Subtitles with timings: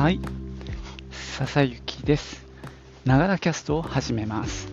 [0.00, 0.18] はい、
[1.10, 2.46] 笹雪です。
[3.04, 4.66] ながらキャストを始めます。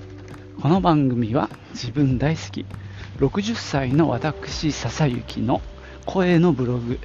[0.62, 2.66] この番組は自分大好き
[3.18, 5.62] 60歳の私笹雪の
[6.06, 6.98] 声のブログ、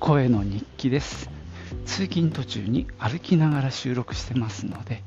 [0.00, 1.28] 声の日記です。
[1.84, 5.02] 通勤途中に歩きながら収録してますので、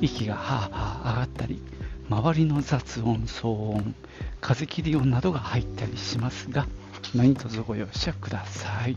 [0.00, 1.62] 息がはあはあ上がったり、
[2.08, 3.94] 周りの雑音、騒音、
[4.40, 6.66] 風切り音などが入ったりしますが、
[7.14, 8.96] 何卒ご容赦ください。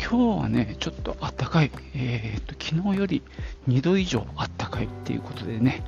[0.00, 3.22] 今日はね、ちょっとあったかい、えー、と昨日より
[3.68, 5.82] 2度以上あったかいっていうことでね、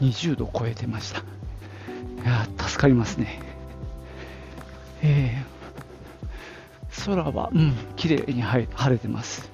[0.00, 1.20] 20度超えてました。
[1.20, 1.22] い
[2.24, 3.40] や助かりますね。
[5.02, 5.54] えー
[7.04, 9.50] 空は、うん、綺麗に晴れ晴れてます。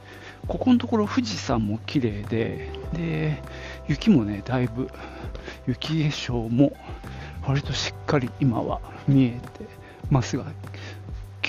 [0.47, 3.43] ここのところ富士山も綺麗で、で、
[3.89, 4.89] 雪もね、だいぶ、
[5.67, 6.73] 雪化粧も
[7.47, 9.41] 割としっかり今は見えて
[10.11, 10.45] ますが、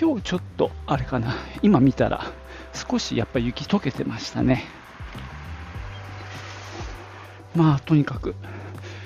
[0.02, 2.26] 今日ちょっとあれかな、今見たら
[2.74, 4.63] 少しやっぱ雪溶けてましたね。
[7.55, 8.34] まあとにかく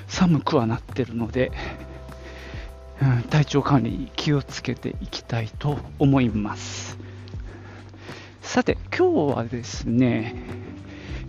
[0.08, 1.52] 寒くはなってるので、
[3.02, 6.98] うん体調管理に気をつけていきたいと思います。
[8.42, 10.34] さて、今日はですね、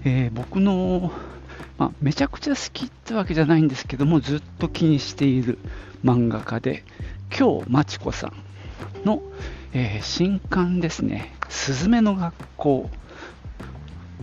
[0.05, 1.11] えー僕の、
[1.77, 5.59] まあ、めちゃくちゃ好きってわけじゃないんですけども、ずっと気にしている
[6.05, 6.84] 漫画家で、
[7.31, 8.33] 京真知子さん
[9.05, 9.20] の、
[9.78, 12.91] えー新刊ですね、すずめの学校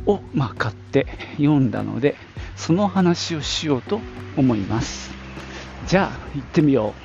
[0.07, 1.05] を、まあ、買って
[1.37, 2.15] 読んだので、
[2.55, 3.99] その話をしようと
[4.35, 5.11] 思います。
[5.85, 7.03] じゃあ、行ってみよう。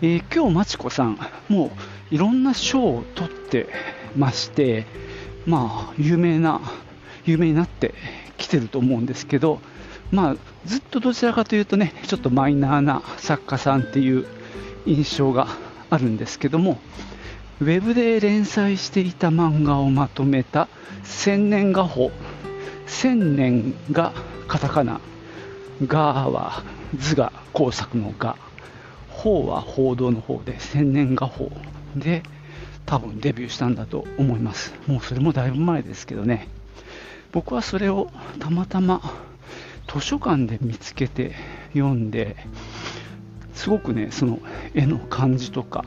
[0.00, 1.18] えー今日、まちこさん、
[1.50, 1.66] も
[2.10, 3.68] ういろんな賞を取って
[4.16, 4.86] まして、
[5.46, 6.60] まあ、有名な、
[7.26, 7.94] 有名になって
[8.38, 9.60] きてると思うんですけど、
[10.10, 14.26] まあ、ずっとどちらかというとね、ちょっとマイナーな作家さんっていう
[14.86, 15.48] 印象が
[15.90, 16.78] あるんですけども、
[17.60, 20.68] ウェブで連載していた漫画をまとめた
[21.02, 22.10] 千年画報、
[22.86, 24.12] 千年が
[24.46, 25.00] カタカナ、
[25.86, 26.62] ガは
[26.96, 28.36] 図が工作の画、
[29.08, 31.50] 報は報道の方で千年画報
[31.96, 32.22] で
[32.84, 34.74] 多分デビューしたんだと思います。
[34.86, 36.48] もうそれもだいぶ前ですけどね。
[37.36, 38.08] 僕はそれを
[38.38, 39.02] たまたま
[39.86, 41.34] 図書館で見つけて
[41.74, 42.34] 読んで、
[43.52, 44.38] すごくね、その
[44.72, 45.84] 絵の感じとか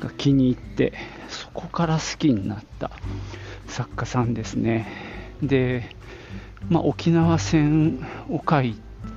[0.00, 0.94] が気に入って、
[1.28, 2.90] そこから好きになった
[3.66, 4.88] 作家さんですね。
[5.42, 5.94] で、
[6.70, 8.74] まあ、沖縄戦を描い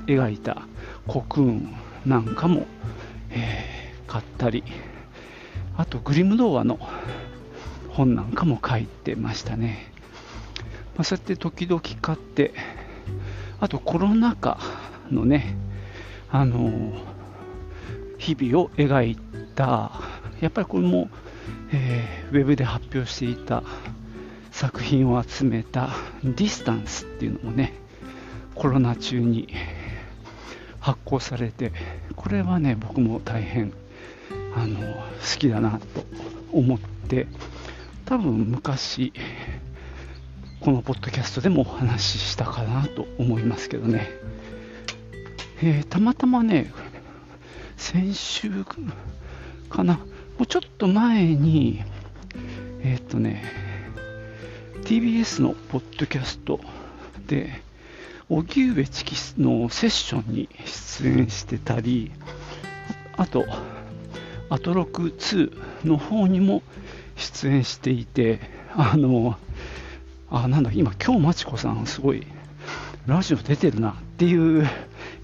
[0.08, 0.64] 描いた
[1.08, 1.74] コクーン
[2.06, 2.66] なんかも、
[3.30, 4.64] えー買ったり、
[5.78, 6.80] あとグリム童話の
[7.90, 9.95] 本なんかも書いてましたね。
[10.96, 12.54] まあ、そうやって時々買って、
[13.60, 14.60] あとコロナ禍
[15.12, 15.56] のね、
[16.30, 17.16] あのー
[18.18, 19.18] 日々を描い
[19.56, 19.92] た、
[20.40, 21.10] やっぱりこれも、
[21.72, 23.62] えーウェブで発表していた
[24.52, 25.90] 作品を集めた
[26.24, 27.74] ディスタンスっていうのもね、
[28.56, 29.50] コロナ中に
[30.80, 31.72] 発行されて、
[32.16, 33.74] これはね、僕も大変
[34.56, 35.04] あの好
[35.38, 36.06] きだなと
[36.52, 37.28] 思って、
[38.06, 39.14] 多分昔、
[40.66, 44.10] このポッドキャストでもお話ししたかなと思いますけどね。
[45.62, 46.74] えーたまたまね、
[47.78, 48.66] 先週
[49.70, 50.02] かな、も
[50.40, 51.84] うちょっと前に、
[52.82, 53.44] えーっとね、
[54.86, 56.60] TBS のポッドキャスト
[57.28, 57.62] で、
[58.28, 62.12] 荻上チキスのセッションに出演してたり、
[63.18, 63.46] あと、
[64.50, 66.64] アトロク2の方にも
[67.18, 68.40] 出演していて、
[68.76, 69.38] あの、
[70.30, 72.26] あ、なんだ、今、今日まちこさん、すごい、
[73.06, 74.68] ラジオ出てるなっていう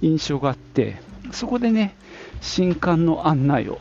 [0.02, 0.98] 印象があって、
[1.32, 1.96] そこでね、
[2.40, 3.80] 新刊の案内を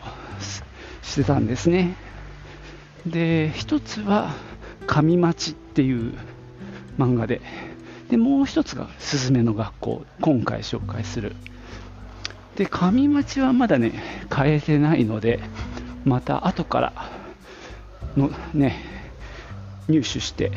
[1.03, 1.94] してたんですね。
[3.06, 4.34] で、一つは、
[4.86, 6.14] 神町っていう
[6.99, 7.43] 漫画で、
[8.08, 11.37] で、もう一つが、すずめの学校、今回紹介する。
[12.56, 13.93] で、神町はまだね、
[14.34, 15.40] 変えてないので、
[16.05, 16.93] また後から
[18.16, 18.76] のね、
[19.88, 20.52] 入手して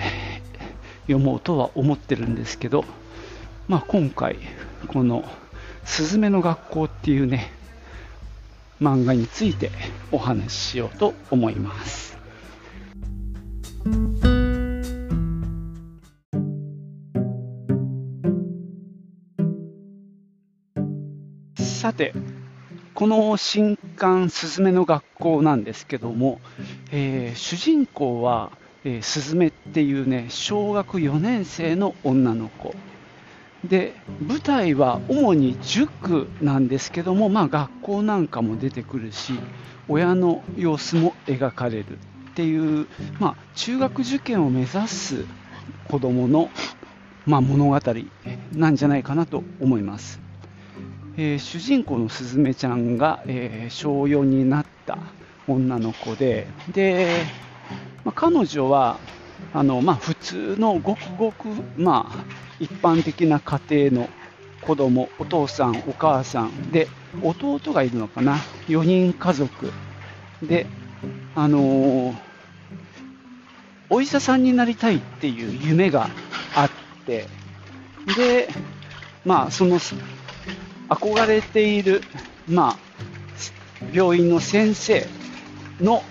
[1.03, 2.85] 読もうとは思ってるんですけど、
[3.67, 4.37] まあ、今回、
[4.87, 5.23] この
[5.85, 7.51] 「すずめの学校」っていうね、
[8.81, 9.71] 漫画について
[10.11, 12.17] お話ししようと思います。
[21.57, 22.13] さて、
[22.93, 26.39] この新刊「すずめの学校」なんですけども、
[26.91, 28.51] えー主人公は、
[28.85, 32.73] えーすずめっていうね小学4年生の女の子。
[33.63, 39.39] で舞台は主に塾なんですけども、まあ、学校なんかも出てくるし
[39.87, 41.97] 親の様子も描かれる
[42.31, 42.87] っていう、
[43.19, 45.25] まあ、中学受験を目指す
[45.87, 46.49] 子どもの、
[47.25, 47.79] まあ、物語
[48.53, 50.19] なんじゃないかなと思います、
[51.15, 54.97] えー、主人公のすずめちゃんが、えー、小4になった
[55.47, 57.23] 女の子でで、
[58.03, 58.99] まあ、彼女は
[59.53, 62.25] あの、まあ、普通のごくごく、まあ、
[62.59, 64.09] 一般的な家庭の
[64.61, 66.87] 子供お父さん、お母さんで
[67.21, 68.37] 弟がいるのかな。
[68.67, 69.71] 4人家族。
[70.41, 70.65] で、
[71.35, 72.15] あのー、
[73.89, 76.09] お医者さんになりたいっていう夢が
[76.55, 76.69] あっ
[77.05, 77.27] て
[78.17, 78.49] で、
[79.25, 79.79] まあ、その
[80.89, 82.01] 憧れている、
[82.47, 82.77] まあ、
[83.93, 85.05] 病院の先生
[85.79, 86.03] の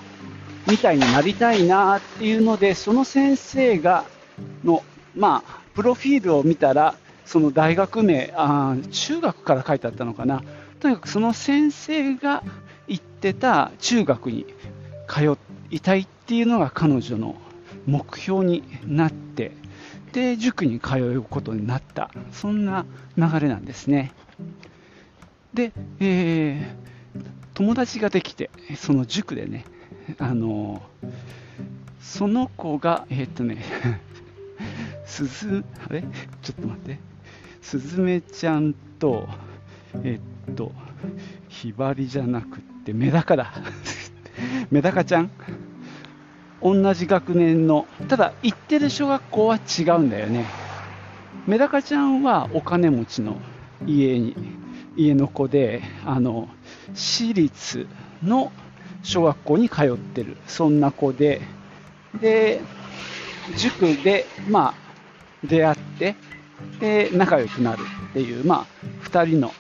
[0.69, 4.05] みたいになりたいなっていうので、その先生が
[4.65, 4.83] の、
[5.15, 6.95] まあ、プロフィールを見たら、
[7.25, 10.43] その大学名あ、中学から書いてあったのかな、
[10.81, 12.43] とにかくその先生が
[12.87, 14.47] 行ってた中学に
[15.09, 15.37] 通
[15.71, 17.37] いたいっていうのが彼女の
[17.87, 19.53] 目標になって、
[20.13, 22.85] で塾に通うことになった、そんな
[23.17, 24.13] 流れなんですね。
[25.55, 27.21] で、えー、
[27.55, 29.65] 友達ができて、その塾でね、
[30.19, 30.83] あの
[32.01, 33.65] その子が、えー、っとね、
[35.07, 36.03] すず、あれ？
[36.43, 36.99] ちょっと待って。
[37.61, 39.29] すずめちゃんと、
[40.03, 40.19] え
[40.51, 40.73] っと、
[41.49, 43.53] ひばりじゃなくってメダカだ。
[44.71, 45.31] メダカちゃん？
[46.61, 50.45] 同じ学年の、ただ行ってる小学校は違うんだよね。
[51.47, 53.37] メダカちゃんはお金持ちの
[53.87, 54.37] 家に、
[54.97, 56.49] 家の子で、あの、
[56.95, 57.87] 私立
[58.23, 58.53] の
[59.03, 61.41] 小学校に通ってる、そんな子で、
[62.21, 62.61] で、
[63.57, 64.75] 塾で、まあ、
[65.47, 66.15] 出会って、
[66.79, 69.53] で、仲良くなるっていう、まあ、2人の、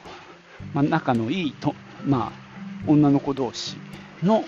[0.72, 1.74] まあ、仲のいいと、
[2.04, 2.42] まあ、
[2.86, 3.76] 女の子同士
[4.22, 4.44] の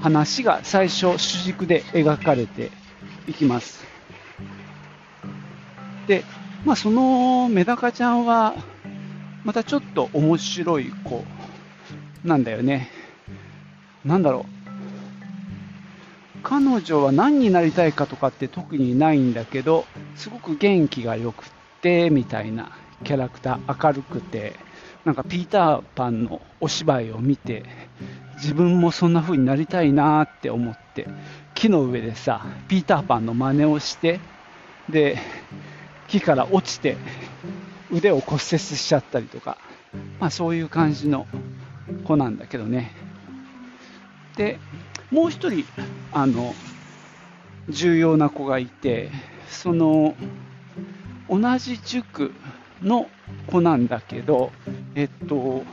[0.00, 2.70] 話が最初主軸で描かれて
[3.26, 3.84] いきます。
[6.06, 6.24] で、
[6.64, 8.54] まあ、そのメダカちゃんは、
[9.44, 11.24] またちょっと面白い子
[12.24, 13.01] なんだよね。
[14.04, 14.62] なんだろう。
[16.42, 19.84] 彼女は何になりたいかとかって特にないんだけど、
[20.16, 21.48] すごく元気が良く
[21.80, 22.72] て、みたいな
[23.04, 24.54] キャラクター、明るくて、
[25.04, 27.64] なんかピーターパンのお芝居を見て、
[28.36, 31.06] 自分もそんな風になりたいなって思って、
[31.54, 34.18] 木の上でさ、ピーターパンの真似をして、
[34.88, 35.18] で、
[36.08, 36.96] 木から落ちて、
[37.92, 39.58] 腕を骨折しちゃったりとか、
[40.18, 41.26] まあそういう感じの
[42.04, 43.01] 子なんだけどね。
[44.36, 44.60] で、
[45.10, 45.66] もう一人、
[46.12, 46.54] あの、
[47.68, 49.10] 重要な子がいて、
[49.48, 50.16] その、
[51.28, 52.32] 同じ塾
[52.82, 53.08] の
[53.46, 54.52] 子なんだけど、
[54.94, 55.64] えっと、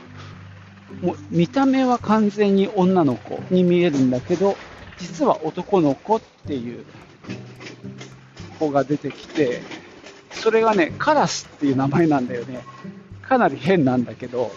[1.02, 4.56] もう見た目は完全に女の子に見えるんだけど、
[4.98, 6.84] 実は男の子っていう
[8.58, 9.62] 子が出てきて、
[10.32, 12.60] それがね、カラスっていう名前なんだよね。
[13.22, 14.52] かなり変なんだけど、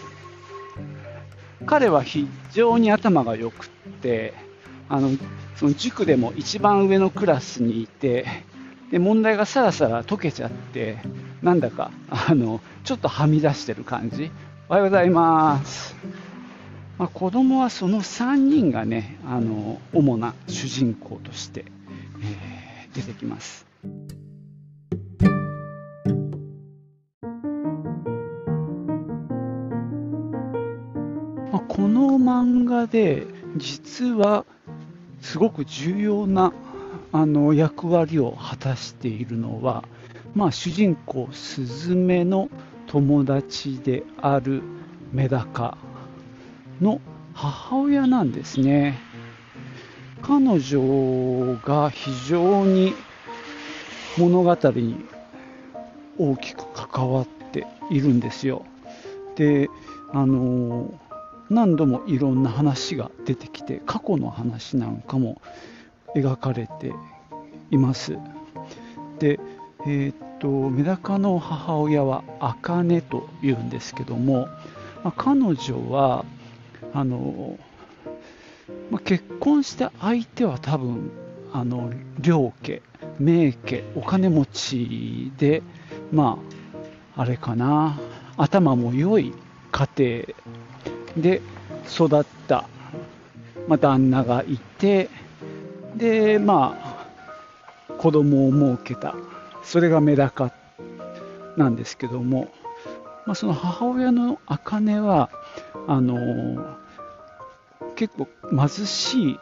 [1.66, 3.70] 彼は非常に頭が良くっ
[4.02, 4.34] て、
[4.90, 5.12] あの
[5.56, 8.26] その塾でも一番上のクラスにいて
[8.92, 10.98] で問題がさらさら解けちゃって
[11.42, 14.32] なんだかあのちょっとはみ出してる感じ。
[14.70, 15.94] おはようございます、
[16.98, 21.66] まあ、子供はその3人がねあの主な主人公として、
[22.22, 23.73] えー、出てきます。
[32.24, 33.28] 漫画で
[33.58, 34.46] 実は
[35.20, 36.54] すごく重要な
[37.12, 39.84] あの役割を果たしているのは、
[40.34, 42.50] まあ、主人公スズメの
[42.88, 44.64] 友達である
[45.12, 45.78] メダカ
[46.82, 47.02] の
[47.34, 48.98] 母親なんですね。
[50.22, 52.96] 彼女が非常に
[54.18, 55.06] 物語に
[56.18, 58.66] 大きく関わっているんですよ。
[59.36, 59.68] で
[60.14, 60.94] あの
[61.54, 65.42] 何度もいろんな話が出てきて過去の話なんかも
[66.16, 66.92] 描かれて
[67.72, 68.18] います。
[69.20, 69.40] で
[69.86, 74.48] えー、っとメダカの母親は茜というんですけども、
[75.04, 75.56] まあ、彼女
[75.90, 76.26] は
[76.94, 77.58] あの、
[78.90, 81.12] まあ、結婚した相手は多分
[81.54, 82.82] あの両家
[83.20, 85.62] 名家お金持ちで
[86.12, 86.40] ま
[87.16, 88.00] ああれかな
[88.38, 89.34] 頭も良い
[89.72, 90.24] 家庭
[91.18, 91.42] で
[91.88, 92.68] 育った、
[93.68, 95.10] まあ、旦那がいて、
[95.96, 96.78] で、ま
[97.90, 99.16] あ、子供を設けた。
[99.64, 100.52] それがメダカ
[101.56, 102.52] なんですけども、
[103.26, 105.30] まあ、その母親の茜は
[105.88, 106.78] あの
[107.96, 109.40] 結構貧しい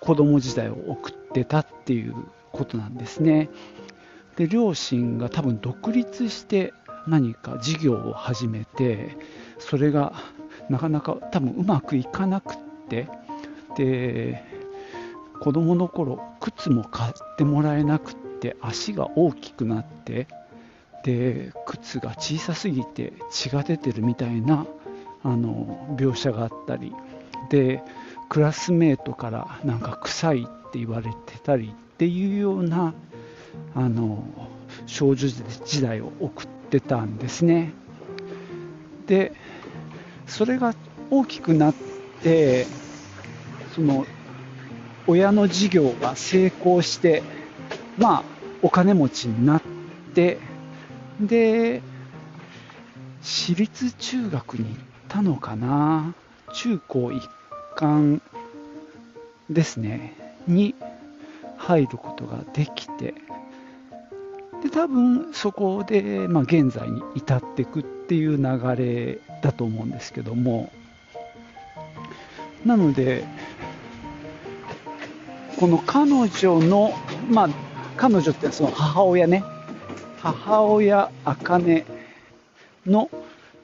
[0.00, 2.14] 子供時代を送ってたっていう
[2.52, 3.48] ことなんですね。
[4.36, 6.72] で両親が多分独立して
[7.06, 9.16] 何か事業を始めて
[9.58, 10.12] それが
[10.70, 12.56] なかなか多分うまくいかなくっ
[12.88, 13.08] て
[13.76, 14.42] で
[15.40, 20.28] 子供の頃靴も買ってもらえなくって足が大きくなって
[21.04, 24.66] で靴が小さすぎて血が出てるみたいな
[25.22, 26.94] あの描写があったり
[27.50, 27.82] で
[28.28, 32.94] クラスメートからなんか臭いって言われてたりっていうような
[33.74, 34.24] あの
[34.86, 37.72] 少女時代を送ってたんですね。
[39.06, 39.32] で
[40.26, 40.74] それが
[41.10, 41.74] 大きくなっ
[42.22, 42.66] て
[43.74, 44.06] その
[45.06, 47.22] 親の事業が成功して
[47.98, 48.22] まあ
[48.62, 49.62] お金持ちになっ
[50.14, 50.38] て
[51.20, 51.82] で
[53.22, 54.76] 私立中学に行っ
[55.08, 56.14] たのかな
[56.54, 57.22] 中高一
[57.76, 58.22] 貫
[59.48, 60.74] ですねに
[61.56, 63.14] 入ることができて
[64.62, 70.72] で多分そこで、まあ、現在に至っていくっていう流れだと思うんですけども。
[72.64, 73.24] なので
[75.58, 76.92] この彼女の
[77.30, 77.48] まあ
[77.96, 79.44] 彼女ってその母親ね。
[80.20, 81.84] 母親茜
[82.86, 83.10] の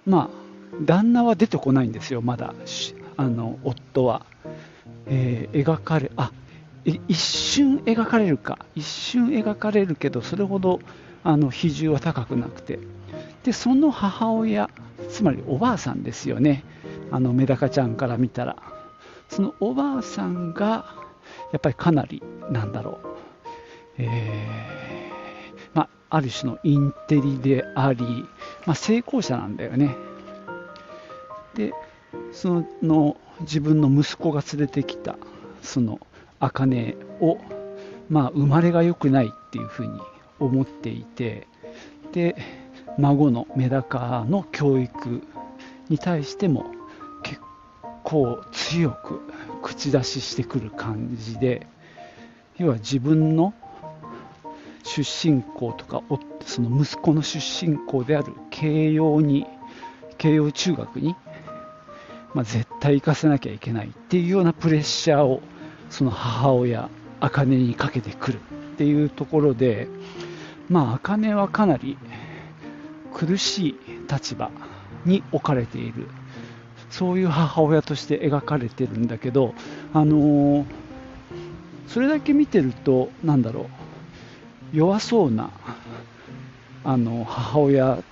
[0.07, 0.47] まあ
[0.81, 2.55] 旦那は出てこないんですよまだ。
[3.19, 4.27] あの夫は、
[5.07, 6.33] えー、描かれあ
[6.85, 8.59] 一瞬描かれるか。
[8.75, 10.81] 一瞬描かれるけどそれほど
[11.25, 12.79] あの比重は高くなくて。
[13.45, 14.69] でその母親
[15.09, 16.65] つまりおばあさんですよね。
[17.11, 18.57] あのメダカちゃんから見たら。
[19.29, 20.85] そのおばあさんが
[21.53, 23.07] やっぱりかなりなんだろう、
[23.99, 28.05] えー、まあ、ある種のインテリであり、
[28.67, 29.97] まあ、成功者なんだよね。
[31.55, 31.73] で
[32.33, 35.17] その自分の息子が連れてきた
[35.63, 36.01] その
[36.39, 37.39] 茜を、
[38.09, 40.01] まあ、生まれが良くないっていうふうに
[40.39, 41.47] 思っていて。
[42.13, 42.37] で
[42.99, 45.23] 孫のメダカの教育
[45.89, 46.67] に対しても
[47.23, 47.41] 結
[48.05, 49.21] 構強く
[49.63, 51.67] 口出ししてくる感じで
[52.59, 53.55] 要は自分の
[54.83, 56.03] 出身校とか
[56.45, 59.47] その息子の出身校である慶応に
[60.19, 61.15] 慶応中学に
[62.37, 65.41] まあ、絶対行かせなきゃいけないっていうようなプレッシャーを
[65.89, 69.89] その母親茜にかけてくるっていうところで
[70.69, 71.97] まあ茜はかなり
[73.17, 73.77] 苦しい
[74.13, 74.51] 立場
[75.07, 76.07] に置かれている。
[76.91, 79.55] そういう母親として描かれてるんだけど
[79.93, 80.65] あのー、
[81.89, 84.77] それだけ見てるとなんだろう。
[84.77, 85.51] 弱そうな
[86.85, 88.03] あの母親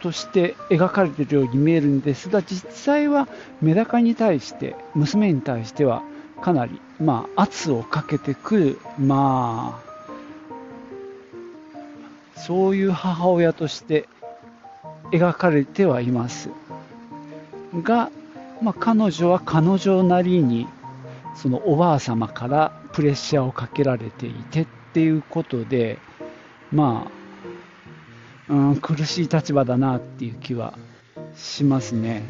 [0.00, 3.28] として描かれているように見えるんですが実際は
[3.60, 6.02] メダカに対して娘に対しては
[6.42, 9.80] かなり、まあ、圧をかけてくる、ま
[12.36, 14.08] あ、そういう母親として
[15.10, 16.50] 描かれてはいます
[17.82, 18.10] が、
[18.62, 20.66] まあ、彼女は彼女なりに
[21.36, 25.98] そのおばあ様からプレッシャーをかけられていてっていうことで
[26.72, 27.18] まあ
[28.48, 30.78] うん、苦しい立場だなっていう気は
[31.36, 32.22] しますね。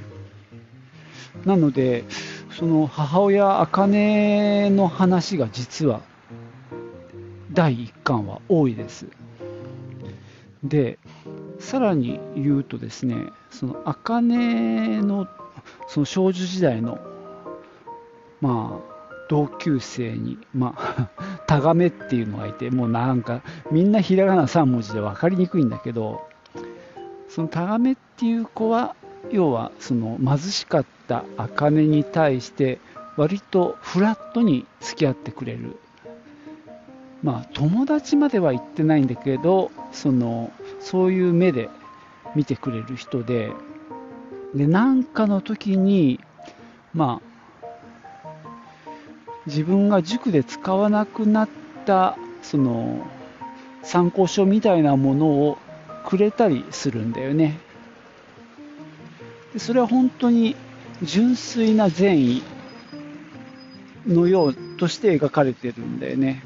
[1.44, 2.04] なので、
[2.50, 6.00] その母親、茜の話が実は
[7.52, 9.06] 第1巻は多いです。
[10.64, 10.98] で、
[11.58, 13.16] さらに言うとですね、
[13.50, 15.28] その茜の
[15.88, 16.98] その少女時代の、
[18.40, 21.10] まあ、同級生に、まあ、
[21.46, 26.26] タガメっていうのがいて、もうなんか、みんなひらがな3文字で分かりにくいんだけど、
[27.28, 28.94] そのタガメっていう子は、
[29.30, 32.78] 要はその貧しかった茜に対して、
[33.16, 35.76] 割とフラットに付き合ってくれる。
[37.22, 41.70] まあ、友達までは言ってないんだけど、その、そういう目で
[42.34, 43.52] 見てくれる人で、
[44.54, 46.20] で、なんかの時に、
[46.94, 47.28] まあ、
[49.46, 51.48] 自分が塾で使わなくなっ
[51.86, 53.06] たその
[53.82, 55.58] 参考書みたいなものを
[56.04, 57.58] くれたりするんだよね。
[59.54, 60.54] でそれは本当に
[61.02, 62.42] 純粋な善意
[64.06, 66.42] のようとして描かれてるんだよね。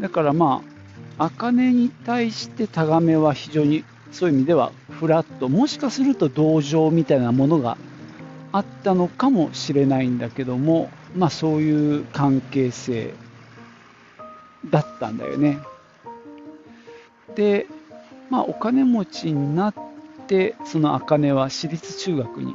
[0.00, 0.71] だからまあ、
[1.18, 7.76] 茜に対してタガメは非常にそういう意味ではフラット、もしかすると同情みたいなものが
[8.52, 13.14] あったのかもしれないんだけども、まあ、そういう関係性
[14.70, 15.58] だったんだよね。
[17.34, 17.66] で、
[18.28, 19.74] まあ、お金持ちになっ
[20.26, 22.54] てその茜は私立中学に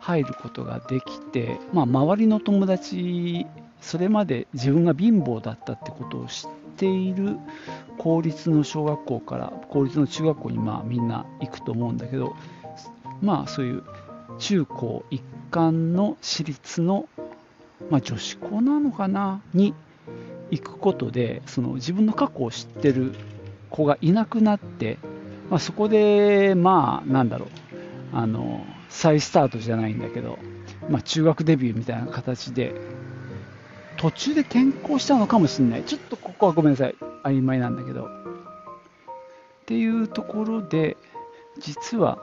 [0.00, 3.46] 入ることができて、まあ、周りの友達
[3.80, 7.36] それまで自分が貧乏だったってことを知ってている
[7.98, 12.36] 公立の小学校から公立の中学校にまあみんな行くと思うんだけど
[13.22, 13.82] まあそういう
[14.38, 17.08] 中高一貫の私立の、
[17.90, 19.74] まあ、女子校なのかなに
[20.50, 23.12] 行くことでその自分の過去を知ってる
[23.70, 24.98] 子がいなくなって、
[25.50, 27.48] まあ、そこでまあなんだろう
[28.12, 30.38] あの再スタートじゃないんだけど、
[30.88, 32.74] まあ、中学デビューみたいな形で
[33.96, 35.84] 途中で転校したのかもしれない。
[35.84, 36.94] ちょっとここはごめんなさい。
[37.24, 38.04] 曖昧なんだけど。
[38.04, 38.08] っ
[39.66, 40.96] ていうところで
[41.58, 42.18] 実は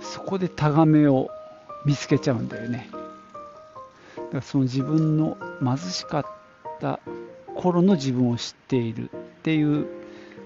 [0.00, 1.30] そこでタガメを
[1.84, 2.88] 見つけちゃうんだよね。
[4.16, 6.24] だからその自分の貧しかっ
[6.80, 7.00] た
[7.54, 9.86] 頃の自分を知っているっていう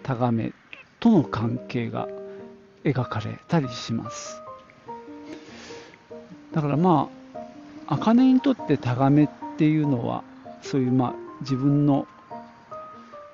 [0.03, 0.53] タガメ
[1.01, 2.09] との関係が
[2.85, 4.43] 描かれたりします。
[6.53, 7.09] だからま
[7.87, 10.25] あ茜にとってタガメっていうのは
[10.65, 12.09] そういうまあ自分の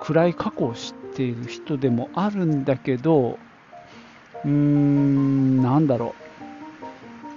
[0.00, 3.38] 暗い過去を知っている人でもあるんだけど
[4.44, 6.16] うーんなんだろ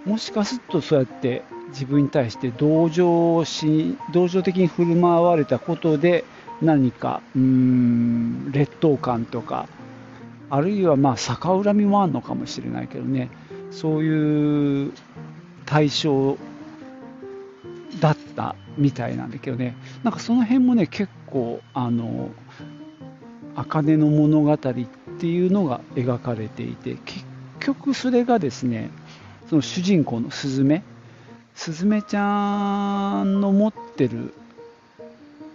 [0.06, 0.10] う。
[0.10, 6.26] もしかするとそうやって自分に対して同情し同情的に振る舞われたことで
[6.62, 9.70] 何かうーん劣等感とか
[10.50, 13.30] あるいはまあ逆恨みもあるのかもしれないけどね。
[13.72, 14.94] そういう
[15.66, 16.38] 対象
[18.36, 19.76] たみたいなんだけどね。
[20.04, 22.30] なんかその辺もね結構あの
[23.56, 27.26] 茜の物語っていうのが描かれていて結
[27.60, 28.90] 局それがですね
[29.50, 30.84] その主人公のスズメ
[31.56, 34.34] スズメちゃんの持ってる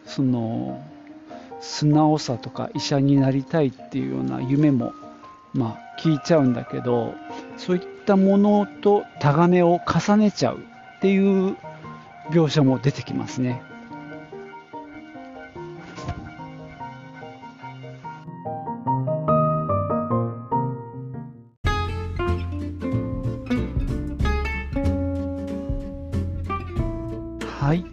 [0.07, 0.85] その
[1.61, 4.93] 素直さとか医者になりたいっていうような夢も
[5.53, 7.15] まあ聞いちゃうんだけど
[7.57, 11.57] そういったものとタガメを重ねちゃうっていう
[12.31, 13.63] 描写も出てきますね。
[27.61, 27.85] はい。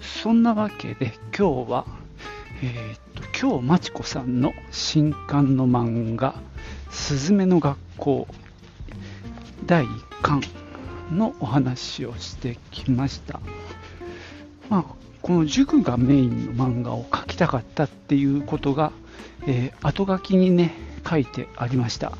[0.00, 1.86] そんなわけで今日は、
[2.62, 6.34] えー、っと、今日まちこさんの新刊の漫画、
[6.90, 8.26] すずめの学校
[9.66, 10.61] 第1巻
[11.10, 13.40] のお話をしてきました。
[14.68, 14.84] まあ、
[15.22, 18.92] この塾がメインの漫画を描きたかったっていうことが、
[19.46, 20.74] えー、後書きにね、
[21.08, 22.12] 書いてありました。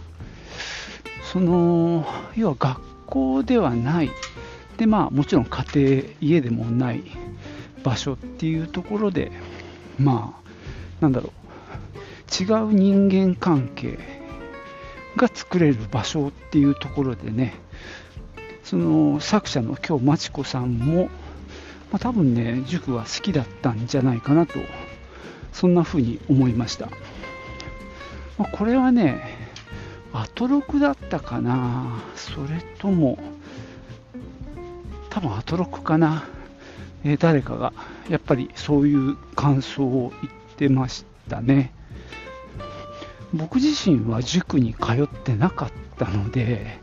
[1.32, 4.10] その、要は学校ではない、
[4.76, 7.02] で、まあ、もちろん家庭、家でもない
[7.82, 9.32] 場所っていうところで、
[9.98, 10.42] まあ、
[11.00, 11.32] なんだろ
[12.40, 13.98] う、違う人間関係
[15.16, 17.54] が作れる場所っていうところでね、
[18.64, 21.04] その作者の今日まちこさんも、
[21.90, 24.54] まあ、多分ね塾は好きだったんじゃないかなと
[25.52, 26.86] そんな風に思いました、
[28.38, 29.42] まあ、これはね
[30.14, 32.02] アトロクだったかな。
[32.16, 33.18] それとも
[35.08, 36.24] 多分アトロクかな、
[37.04, 37.72] えー、誰かが
[38.10, 41.72] やっぱりそういう感想を言ってましたね。
[43.32, 46.81] 僕自身は塾に通ってなかったので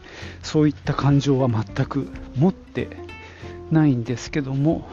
[0.49, 2.87] そういった感情は全く持って
[3.69, 4.89] ないんですけども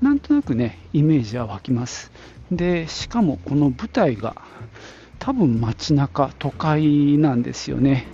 [0.00, 2.12] なんとなくねイメージは湧きます。
[2.52, 4.36] でしかもこの舞台が
[5.18, 8.06] 多分街中都会なんですよね。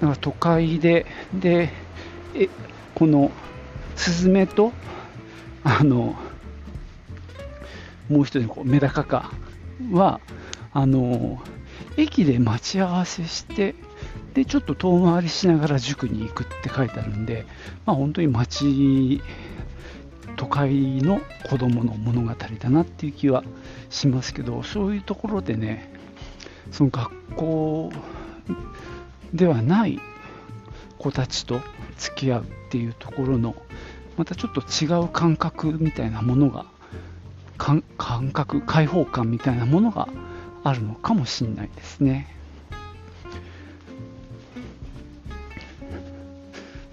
[0.00, 1.70] だから都会でで
[2.34, 2.48] え
[2.96, 3.30] この
[3.94, 4.72] スズメと
[5.62, 6.16] あの
[8.10, 9.30] もう一人こうメダカか
[9.92, 10.20] は
[10.72, 11.40] あの
[11.96, 13.76] 駅で待ち合わせして
[14.36, 17.46] でちょっと遠回りしながら塾に行くって書いてあるんで、
[17.86, 19.22] まあ、本当に街
[20.36, 23.44] 都会の子供の物語だなっていう気は
[23.88, 25.90] しますけどそういうところでね
[26.70, 27.90] その学校
[29.32, 29.98] ではない
[30.98, 31.62] 子たちと
[31.96, 33.56] 付き合うっていうところの
[34.18, 36.66] またちょっと違う感覚みたいなものが
[37.56, 37.82] 感
[38.34, 40.10] 覚開放感みたいなものが
[40.62, 42.35] あるのかもしれないですね。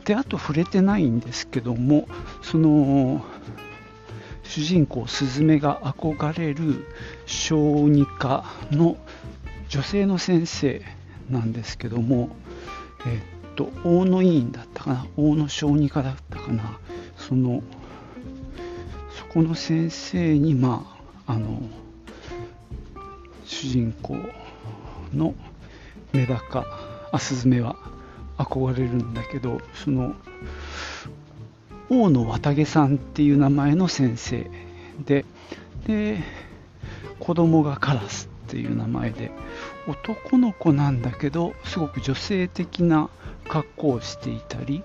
[0.05, 2.07] であと触れてないんですけども
[2.41, 3.23] その
[4.43, 6.85] 主人公スズメが憧れる
[7.25, 8.97] 小児科の
[9.69, 10.81] 女性の先生
[11.29, 12.35] なんですけども、
[13.07, 16.77] えっと大野委員だったかな大野小児科だったかな
[17.17, 17.63] その
[19.17, 21.61] そこの先生にまああの
[23.45, 24.17] 主人公
[25.13, 25.33] の
[26.11, 26.65] メダカ
[27.11, 27.92] あスズメは
[28.43, 30.15] 憧れるんだけどその
[31.89, 34.49] 大野綿毛さんっていう名前の先生
[35.05, 35.25] で
[35.87, 36.19] で
[37.19, 39.31] 子供がカラスっていう名前で
[39.87, 43.09] 男の子なんだけどすごく女性的な
[43.47, 44.83] 格好をしていたり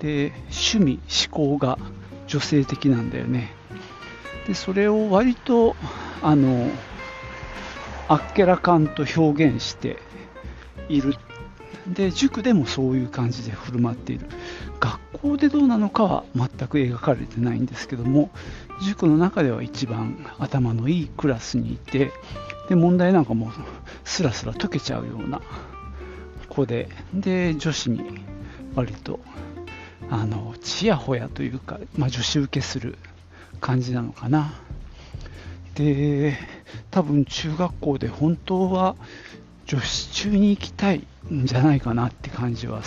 [0.00, 1.78] で趣味思考が
[2.26, 3.52] 女性的なんだよね。
[4.46, 5.76] でそれを割と
[6.22, 6.70] あの
[8.08, 9.98] あっけらかんと表現して
[10.88, 11.14] いる
[11.94, 14.26] で塾でもそういう感じで振る舞っている。
[14.80, 18.30] 学校でどうなのかは全く描かれてないんですけども
[18.82, 22.12] 塾の中では一番頭のいいクラスにいて
[22.68, 23.52] で問題なんかも
[24.04, 25.42] スラスラ解けちゃうような
[26.48, 28.02] 子でで女子に
[28.74, 29.20] 割と
[30.08, 32.96] あのちやほやというか、まあ、女子受けする
[33.60, 34.52] 感じなのかな。
[35.74, 36.36] で
[36.90, 38.96] 多分中学校で本当は
[39.70, 42.82] 女子中に行きたいんじゃないかなって感じは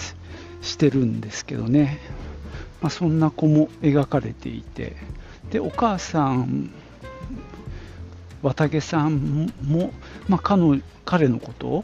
[0.62, 1.98] してるんですけどね、
[2.82, 4.98] まあ、そんな子も描かれていて。
[5.50, 6.72] でお母さん
[8.41, 9.93] 綿毛さんも、
[10.28, 11.84] まあ、彼の彼のことを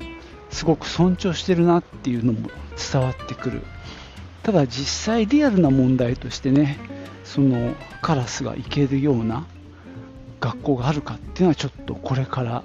[0.49, 2.49] すごく尊重してるなっていうのも
[2.91, 3.62] 伝わってくる。
[4.43, 6.77] ただ実際リアルな問題としてね
[7.23, 9.45] そのカラスが行けるような
[10.39, 12.63] 学校があるかっていうのはちょっとこれから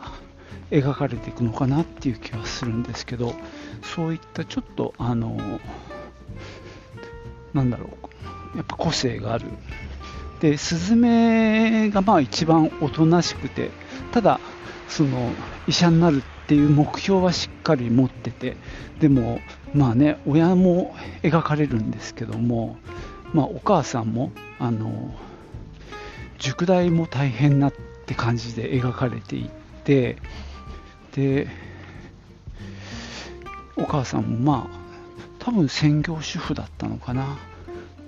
[0.71, 3.35] 描かれていくのかなっていう気はするんですけど
[3.83, 5.61] そういったちょっとあの
[7.53, 7.91] なんだろ
[8.55, 9.47] うやっぱ個性がある。
[10.41, 13.71] でスズメがまあ一番おとなしくて
[14.13, 14.41] ただ
[14.89, 15.31] その
[15.67, 18.57] 医者になるっていう目標はしっかり持ってて
[19.01, 19.41] でも
[19.73, 22.77] まあね親も描かれるんですけども、
[23.33, 25.15] まあ、お母さんもあの
[26.39, 27.73] 塾代も大変なっ
[28.07, 29.51] て感じで描かれていっ
[29.85, 30.17] て
[31.13, 31.49] で
[33.77, 34.85] お母さんもまあ
[35.39, 37.37] 多分専業主婦だったのかな。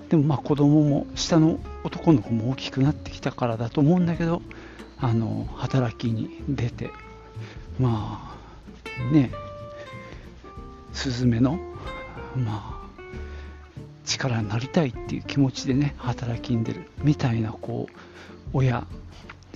[0.09, 4.41] でもまあ子供も下の男の子も大きくなってきたからだと思うんだけど
[4.97, 6.91] あの働きに出て
[7.77, 8.33] ま
[8.99, 9.31] あね
[10.93, 11.59] スズメの
[12.37, 12.77] まあ
[14.05, 17.97] 力になりたいっていう気持ちでね働きに出るみたいなこう
[18.53, 18.87] 親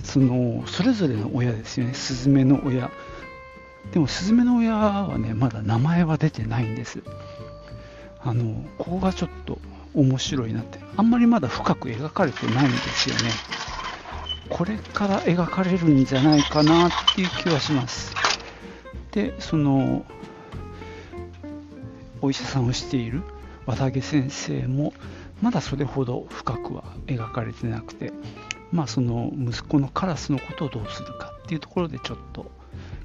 [0.02, 1.94] そのそれぞれの親ですよね。
[1.94, 2.90] スズメの親。
[3.92, 7.02] でもスズメの親はねまだ名前は出てないんです。
[8.20, 9.58] あのここがちょっと
[9.94, 10.78] 面白いなって。
[10.96, 13.30] あんまりまだ深く描かれてないんですよね。
[14.48, 18.12] これから描かれるんじゃないかなっていう気はします。
[19.12, 20.04] でその
[22.20, 23.22] お医者さんをしている
[23.66, 24.92] 綿毛先生も
[25.40, 28.12] まだそれほど深くは描かれてなくて。
[28.72, 32.50] まあその息子のカラスのことをどうするかっていうところでちょっと、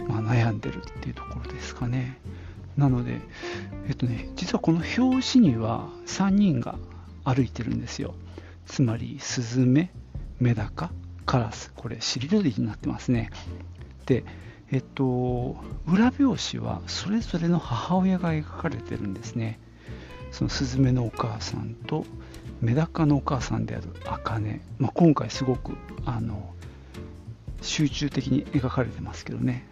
[0.08, 2.19] まあ、悩んでるっていうところですかね。
[2.77, 3.19] なので
[3.88, 6.75] えっとね実はこの表紙には3人が
[7.23, 8.15] 歩いてるんですよ。
[8.65, 9.91] つまりスズメ
[10.39, 10.91] メダカ
[11.25, 11.71] カラス。
[11.75, 13.30] これシリドリになってますね。
[14.06, 14.23] で
[14.71, 19.60] えっと裏表紙はそれぞれの母親が描かれてるんですね。
[20.32, 22.06] そのスズメのお母さんと
[22.62, 25.74] メダカのお母さんである茜、まあ、今回すごく
[26.06, 26.54] あの
[27.62, 29.67] 集中的に描かれてますけどね。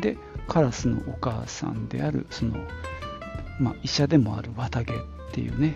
[0.00, 0.16] で
[0.48, 2.56] カラスのお母さんであるその、
[3.60, 4.96] まあ、医者でもある綿毛っ
[5.32, 5.74] ていうね。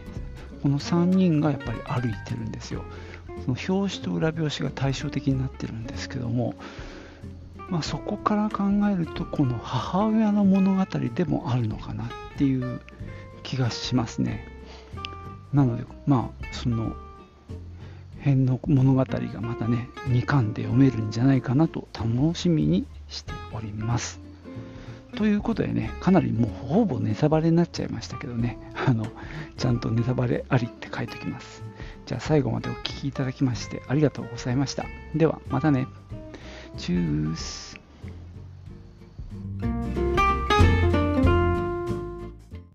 [0.62, 2.82] この3人がやっぱり歩いてるんですよ。
[3.44, 6.54] その表紙と裏表紙が対照的になってるんですけども、
[7.70, 10.84] まあ、そこから考えるとこの母親の物語
[11.14, 12.80] でもあるのかなっていう
[13.42, 14.57] 気がしますね。
[15.52, 16.94] なのでまあその
[18.18, 24.20] 辺の物語がまたね2巻で読めるんじゃないかなと楽しみにしております。
[25.16, 28.58] ということでねかなりもうほぼネタバレになっちゃいましたけどね。
[28.86, 29.06] あの
[29.56, 31.62] ちゃんとネタバレありって書いておきます。
[32.06, 34.84] じゃあ最後までお聴きいただきましてありがとうございました。
[35.14, 35.86] ではまたね。
[36.76, 37.67] チュース。